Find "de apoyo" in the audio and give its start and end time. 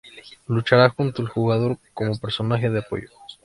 2.71-3.09